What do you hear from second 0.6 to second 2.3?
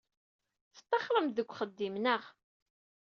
Tettaxrem-d seg uxeddim, naɣ?